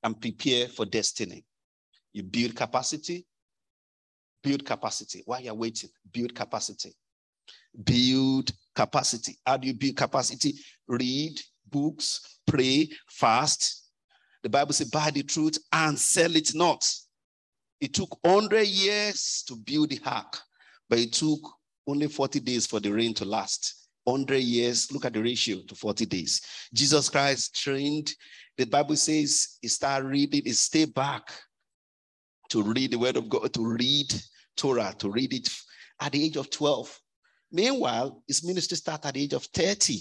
[0.03, 1.45] and prepare for destiny.
[2.13, 3.27] You build capacity,
[4.43, 5.23] build capacity.
[5.27, 6.95] While you're waiting, build capacity.
[7.85, 9.39] Build capacity.
[9.45, 10.55] How do you build capacity?
[10.89, 11.41] Read
[11.71, 13.91] books, pray, fast.
[14.43, 16.89] The Bible says, buy the truth and sell it not.
[17.81, 20.39] It took 100 years to build the ark,
[20.89, 21.41] but it took
[21.87, 23.89] only 40 days for the rain to last.
[24.05, 26.41] 100 years, look at the ratio to 40 days.
[26.73, 28.15] Jesus Christ trained,
[28.57, 31.33] the Bible says start reading, he stayed back
[32.51, 34.13] to read the word of God, to read
[34.57, 35.49] Torah, to read it
[36.01, 37.01] at the age of 12.
[37.53, 40.01] Meanwhile, his ministry started at the age of 30.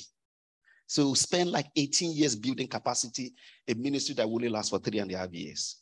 [0.88, 3.34] So spend like 18 years building capacity,
[3.68, 5.82] a ministry that will only last for three and a half years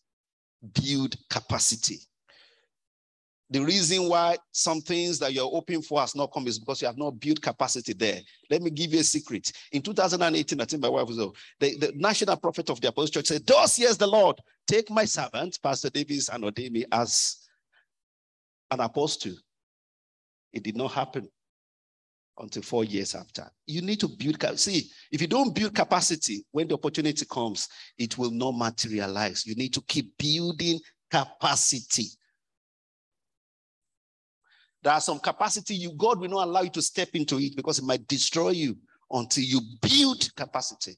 [0.72, 2.00] build capacity.
[3.54, 6.88] The reason why some things that you're hoping for has not come is because you
[6.88, 8.20] have not built capacity there.
[8.50, 9.52] Let me give you a secret.
[9.72, 13.28] In 2018, I think my wife was the, the national prophet of the Apostle Church
[13.28, 17.48] said, Thus here's the Lord, take my servant, Pastor Davis, and ordain me as
[18.72, 19.36] an apostle.
[20.52, 21.30] It did not happen
[22.40, 23.48] until four years after.
[23.68, 24.42] You need to build.
[24.58, 29.46] See, if you don't build capacity, when the opportunity comes, it will not materialize.
[29.46, 30.80] You need to keep building
[31.12, 32.08] capacity.
[34.84, 37.80] There are some capacity you God will not allow you to step into it because
[37.80, 38.78] it might destroy you
[39.10, 40.98] until you build capacity.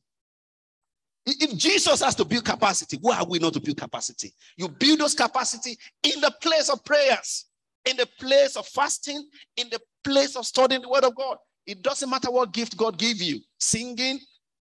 [1.28, 4.34] If Jesus has to build capacity, why are we not to build capacity?
[4.58, 7.46] You build those capacity in the place of prayers
[7.86, 9.24] in the place of fasting,
[9.58, 11.38] in the place of studying the word of God.
[11.66, 14.20] It doesn't matter what gift God gave you singing,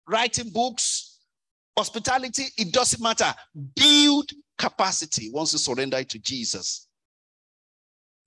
[0.08, 1.20] writing books,
[1.76, 3.34] hospitality, it doesn't matter.
[3.76, 6.87] Build capacity once you surrender it to Jesus.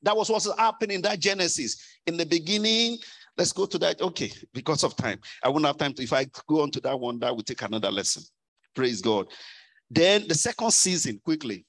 [0.02, 1.98] That was what's happening in that Genesis.
[2.06, 2.98] In the beginning,
[3.36, 4.00] let's go to that.
[4.00, 5.20] Okay, because of time.
[5.42, 7.62] I won't have time to, if I go on to that one, that will take
[7.62, 8.22] another lesson.
[8.74, 9.26] Praise God.
[9.90, 11.66] Then the second season, quickly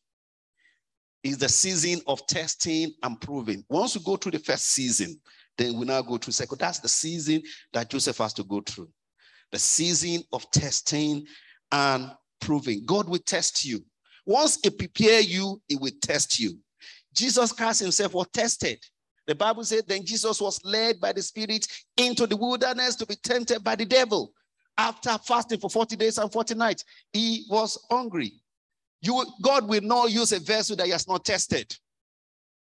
[1.23, 3.63] is the season of testing and proving.
[3.69, 5.19] Once we go through the first season,
[5.57, 6.59] then we now go through second.
[6.59, 8.89] That's the season that Joseph has to go through.
[9.51, 11.25] The season of testing
[11.71, 12.83] and proving.
[12.85, 13.83] God will test you.
[14.25, 16.57] Once he prepare you, he will test you.
[17.13, 18.79] Jesus Christ himself was tested.
[19.27, 23.15] The Bible said, then Jesus was led by the Spirit into the wilderness to be
[23.15, 24.33] tempted by the devil.
[24.77, 28.33] After fasting for 40 days and 40 nights, he was hungry.
[29.01, 31.75] You, God will not use a vessel that he has not tested.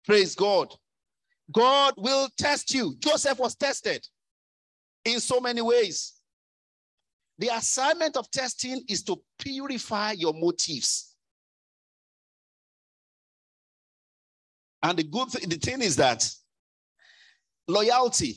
[0.05, 0.73] Praise God.
[1.51, 2.95] God will test you.
[2.99, 4.05] Joseph was tested
[5.05, 6.13] in so many ways.
[7.37, 11.08] The assignment of testing is to purify your motives.
[14.81, 16.29] And the good th- the thing is that
[17.67, 18.35] loyalty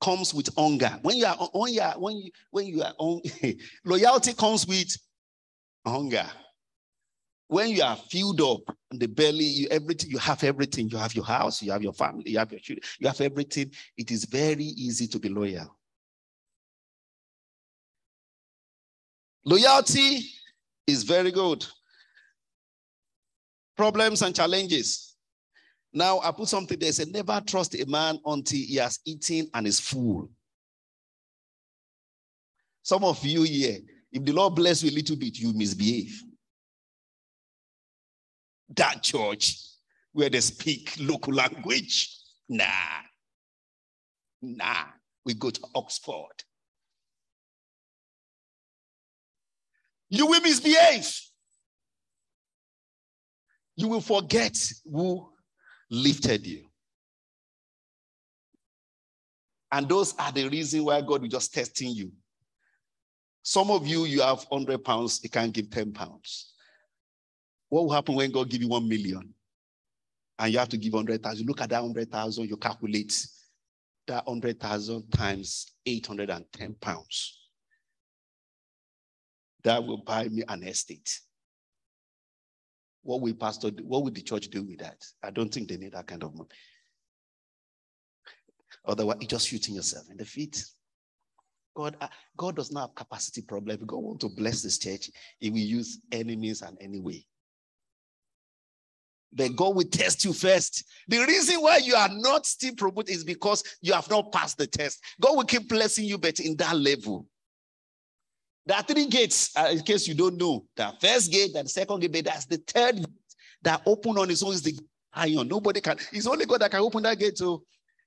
[0.00, 0.98] comes with hunger.
[1.02, 3.20] When you are when you are when you when you are on,
[3.84, 4.96] loyalty comes with
[5.86, 6.26] hunger
[7.52, 10.88] when you are filled up in the belly, you everything you have everything.
[10.88, 13.70] You have your house, you have your family, you have your children, you have everything.
[13.94, 15.76] It is very easy to be loyal.
[19.44, 20.20] Loyalty
[20.86, 21.62] is very good.
[23.76, 25.11] Problems and challenges.
[25.92, 26.92] Now I put something there.
[26.92, 30.30] Say never trust a man until he has eaten and is full.
[32.82, 33.78] Some of you here,
[34.10, 36.22] if the Lord bless you a little bit, you misbehave
[38.76, 39.58] that church
[40.12, 42.16] where they speak local language.
[42.48, 42.66] Nah.
[44.40, 44.84] Nah.
[45.24, 46.42] We go to Oxford.
[50.08, 51.08] You will misbehave.
[53.76, 55.31] You will forget who
[55.92, 56.64] lifted you.
[59.70, 62.10] And those are the reason why God is just testing you.
[63.42, 66.54] Some of you, you have 100 pounds, you can't give 10 pounds.
[67.68, 69.34] What will happen when God give you one million?
[70.38, 71.46] And you have to give 100,000.
[71.46, 73.26] Look at that 100,000, you calculate
[74.06, 77.38] that 100,000 times 810 pounds.
[79.64, 81.20] That will buy me an estate.
[83.02, 83.84] What will pastor do?
[83.84, 85.04] What will the church do with that?
[85.22, 86.48] I don't think they need that kind of money.
[88.84, 90.64] Otherwise, you're just shooting yourself in the feet.
[91.74, 93.78] God, uh, God does not have capacity problem.
[93.80, 97.26] If God want to bless this church, He will use any means and any way.
[99.32, 100.84] But God will test you first.
[101.08, 104.66] The reason why you are not still promoted is because you have not passed the
[104.66, 105.00] test.
[105.20, 107.26] God will keep blessing you, but in that level.
[108.64, 110.64] There are three gates, uh, in case you don't know.
[110.76, 113.06] The first gate, the second gate, but that's the third gate
[113.62, 114.78] that open on its own is the
[115.12, 115.48] iron.
[115.48, 117.38] Nobody can, it's only God that can open that gate.
[117.38, 117.62] So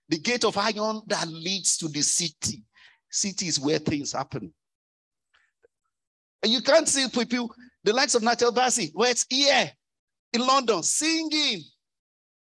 [0.10, 2.64] the gate of iron that leads to the city.
[3.10, 4.53] City is where things happen.
[6.43, 7.53] And you can't see people,
[7.84, 9.72] the likes of Nathaniel Bassey, where it's here
[10.34, 11.64] in London singing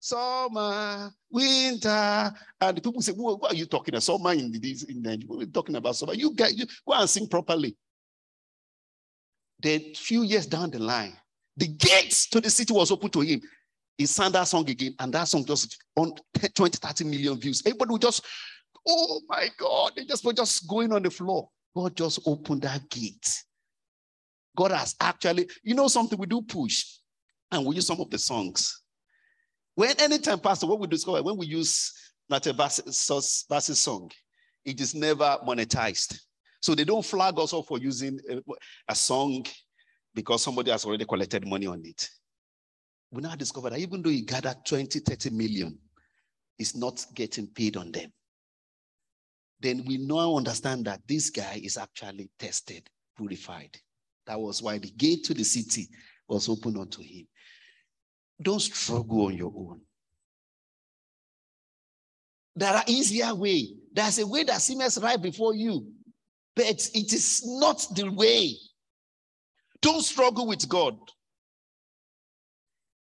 [0.01, 2.33] summer, winter.
[2.61, 4.03] And people say, what are you talking about?
[4.03, 6.15] Summer in this in the we're talking about summer.
[6.15, 7.77] You get you go and sing properly.
[9.61, 11.17] Then few years down the line,
[11.57, 13.41] the gates to the city was open to him.
[13.97, 16.13] He sang that song again, and that song just on
[16.55, 17.63] 20, 30 million views.
[17.67, 18.25] Everybody would just,
[18.87, 21.49] oh my God, they just were just going on the floor.
[21.75, 23.43] God just opened that gate.
[24.57, 26.85] God has actually, you know, something we do push,
[27.51, 28.83] and we use some of the songs.
[29.75, 31.93] When anytime, Pastor, what we discover when we use
[32.31, 34.11] Nate Bass's song,
[34.65, 36.21] it is never monetized.
[36.61, 38.19] So they don't flag us up for using
[38.89, 39.45] a, song
[40.15, 42.09] because somebody has already collected money on it.
[43.11, 45.79] We now discover that even though he gathered 20, 30 million,
[46.57, 48.13] he's not getting paid on them.
[49.61, 53.77] Then we now understand that this guy is actually tested, purified.
[54.27, 55.89] That was why the gate to the city
[56.29, 57.27] was open unto him.
[58.41, 59.81] Don't struggle on your own.
[62.55, 63.69] There are easier way.
[63.93, 65.93] There's a way that seems right before you,
[66.59, 68.57] but it is not the way.
[69.81, 70.99] Don't struggle with God.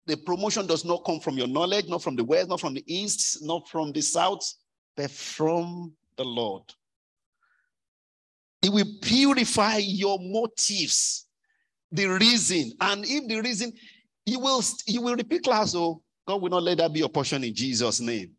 [0.06, 2.84] The promotion does not come from your knowledge, not from the west, not from the
[2.86, 4.48] east, not from the south,
[4.96, 6.62] but from the Lord.
[8.62, 11.26] It will purify your motives,
[11.90, 12.74] the reason.
[12.80, 13.72] And if the reason,
[14.24, 17.42] you will, you will repeat class, oh, God will not let that be your portion
[17.42, 18.30] in Jesus' name.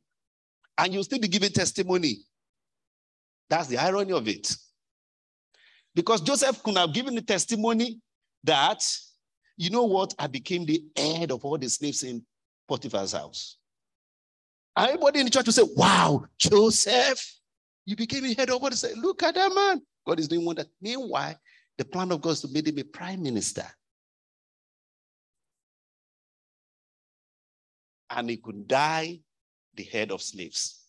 [0.77, 2.19] And you'll still be giving testimony.
[3.49, 4.55] That's the irony of it.
[5.95, 7.99] Because Joseph could have given the testimony
[8.43, 8.83] that,
[9.57, 12.23] you know what, I became the head of all the slaves in
[12.67, 13.57] Potiphar's house.
[14.77, 17.21] Everybody in the church will say, Wow, Joseph,
[17.85, 18.97] you became the head of all the slaves.
[18.97, 19.81] Look at that man.
[20.05, 20.65] God is doing wonder.
[20.81, 21.35] Meanwhile,
[21.77, 23.65] the plan of God is to make him a prime minister.
[28.09, 29.19] And he could die
[29.75, 30.88] the head of slaves.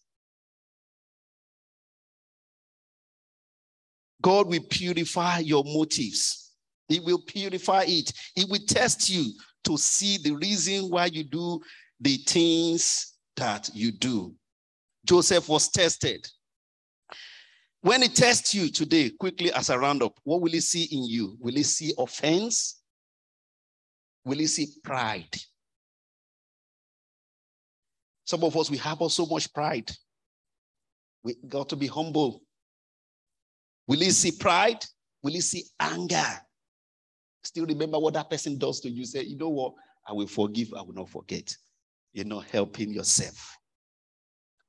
[4.22, 6.52] God will purify your motives.
[6.88, 8.12] He will purify it.
[8.34, 9.32] He will test you
[9.64, 11.60] to see the reason why you do
[12.00, 14.34] the things that you do.
[15.04, 16.26] Joseph was tested.
[17.82, 21.36] When he tests you today, quickly as a roundup, what will he see in you?
[21.40, 22.80] Will he see offense?
[24.24, 25.34] Will he see pride?
[28.24, 29.90] Some of us, we have so much pride.
[31.22, 32.42] We got to be humble.
[33.86, 34.84] Will he see pride?
[35.22, 36.24] Will he see anger?
[37.42, 39.04] Still remember what that person does to you.
[39.04, 39.72] Say, you know what?
[40.06, 41.54] I will forgive, I will not forget.
[42.12, 43.56] You're not helping yourself.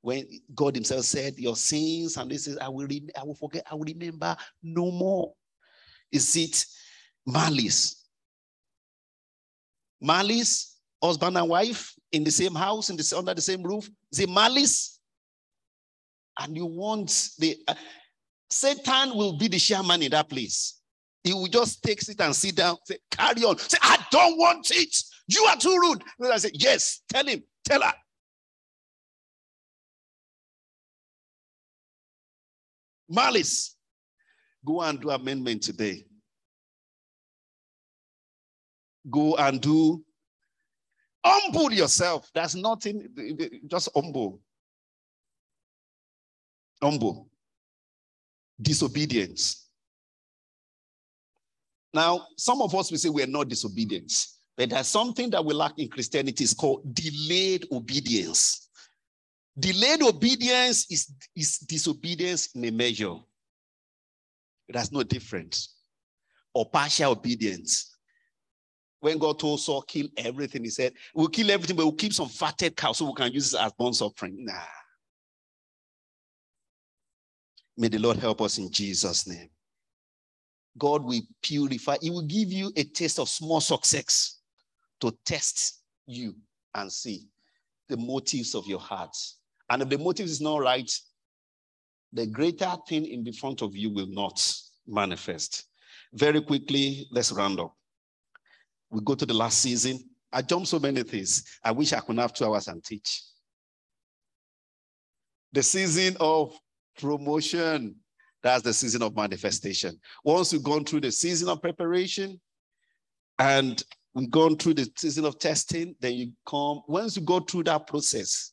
[0.00, 3.64] When God Himself said, Your sins, and this is, I will, re- I will forget,
[3.70, 5.32] I will remember no more.
[6.10, 6.64] Is it
[7.26, 8.04] malice?
[10.00, 13.88] Malice, husband and wife in the same house, in the, under the same roof.
[14.10, 14.98] Is it malice?
[16.38, 17.74] And you want the uh,
[18.52, 20.80] Satan will be the chairman in that place.
[21.24, 23.56] He will just take it and sit down, say, carry on.
[23.58, 24.96] Say, I don't want it.
[25.28, 26.02] You are too rude.
[26.18, 27.92] And I say, yes, tell him, tell her.
[33.08, 33.76] Malice.
[34.64, 36.06] Go and do amendment today.
[39.10, 40.04] Go and do
[41.24, 42.30] humble yourself.
[42.32, 43.08] There's nothing,
[43.66, 44.40] just humble.
[46.80, 47.28] Humble.
[48.60, 49.68] Disobedience.
[51.94, 54.12] Now, some of us will say we're not disobedient,
[54.56, 58.68] but there's something that we lack in Christianity is called delayed obedience.
[59.58, 63.16] Delayed obedience is, is disobedience in a measure.
[64.68, 65.76] That's no difference.
[66.54, 67.96] Or partial obedience.
[69.00, 72.28] When God told Saul, kill everything, he said, We'll kill everything, but we'll keep some
[72.28, 74.44] fatted cows so we can use it as burnt offering.
[74.44, 74.52] Nah.
[77.76, 79.48] May the Lord help us in Jesus' name.
[80.78, 81.96] God will purify.
[82.00, 84.40] He will give you a taste of small success
[85.00, 86.34] to test you
[86.74, 87.26] and see
[87.88, 89.16] the motives of your heart.
[89.68, 90.90] And if the motive is not right,
[92.12, 94.42] the greater thing in the front of you will not
[94.86, 95.64] manifest.
[96.12, 97.74] Very quickly, let's round up.
[98.90, 99.98] We go to the last season.
[100.30, 101.44] I jumped so many things.
[101.64, 103.22] I wish I could have two hours and teach.
[105.52, 106.54] The season of
[106.98, 107.96] promotion.
[108.42, 109.98] That's the season of manifestation.
[110.24, 112.40] Once you've gone through the season of preparation
[113.38, 113.82] and
[114.14, 115.94] We've gone through the season of testing.
[116.00, 118.52] Then you come, once you go through that process,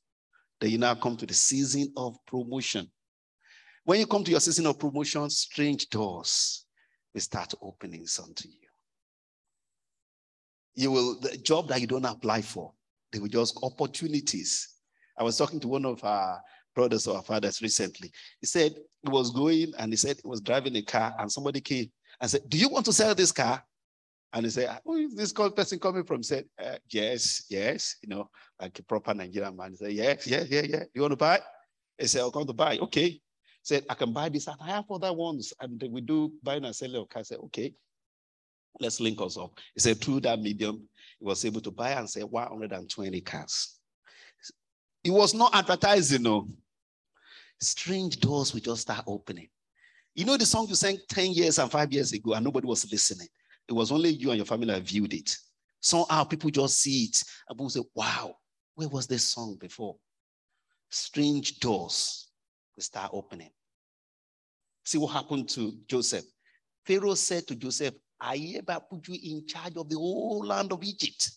[0.61, 2.89] then you now come to the season of promotion.
[3.83, 6.65] When you come to your season of promotion, strange doors
[7.13, 8.55] will start opening unto you.
[10.75, 12.71] You will, the job that you don't apply for,
[13.11, 14.75] they will just opportunities.
[15.17, 16.39] I was talking to one of our
[16.79, 18.09] brothers or fathers recently.
[18.39, 18.73] He said
[19.03, 22.31] he was going and he said he was driving a car and somebody came and
[22.31, 23.61] said, Do you want to sell this car?
[24.31, 26.17] And he said, Who is this person coming from?
[26.17, 28.29] He said, uh, Yes, yes, you know,
[28.61, 29.71] like a proper Nigerian man.
[29.71, 30.83] He said, Yes, yeah, yeah, yeah.
[30.93, 31.41] You want to buy?
[31.97, 32.77] He said, I'll come to buy.
[32.77, 33.09] Okay.
[33.09, 33.21] He
[33.63, 35.51] said, I can buy this and I have other ones.
[35.59, 37.29] And we do buying and selling of cars.
[37.31, 37.73] I said, Okay,
[38.79, 39.51] let's link us up.
[39.73, 40.87] He said, Through that medium,
[41.19, 43.75] he was able to buy and sell 120 cars.
[45.03, 46.47] He was not advertising, no.
[47.61, 49.49] Strange doors will just start opening.
[50.15, 52.89] You know the song you sang 10 years and five years ago, and nobody was
[52.91, 53.27] listening.
[53.67, 55.35] It was only you and your family that viewed it.
[55.81, 58.35] Somehow people just see it and people say, wow,
[58.75, 59.95] where was this song before?
[60.89, 62.29] Strange doors
[62.75, 63.51] will start opening.
[64.83, 66.25] See what happened to Joseph.
[66.85, 70.83] Pharaoh said to Joseph, I hereby put you in charge of the whole land of
[70.83, 71.31] Egypt.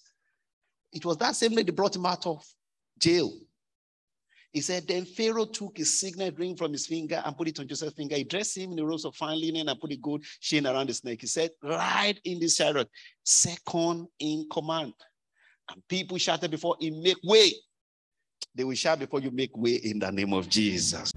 [0.93, 2.45] It was that same day they brought him out of
[2.99, 3.33] jail.
[4.53, 7.67] He said, Then Pharaoh took his signet ring from his finger and put it on
[7.67, 8.17] Joseph's finger.
[8.17, 10.89] He dressed him in a robe of fine linen and put a gold chain around
[10.89, 11.21] his neck.
[11.21, 12.89] He said, Ride in this chariot,
[13.25, 14.93] second in command.
[15.71, 17.53] And people shouted before him, Make way.
[18.55, 21.13] They will shout before you make way in the name of Jesus.